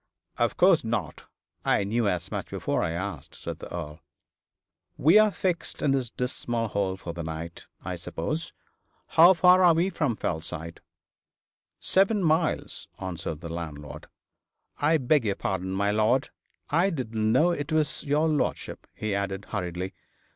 [0.37, 1.25] 'Of course not.
[1.63, 4.01] I knew as much before I asked,' said the Earl.
[4.97, 8.51] 'We are fixed in this dismal hole for the night, I suppose.
[9.09, 10.79] How far are we from Fellside?'
[11.79, 14.07] 'Seven miles,' answered the landlord.
[14.79, 16.31] 'I beg your pardon, my lord;
[16.71, 19.93] I didn't know it was your lordship,' he added, hurriedly.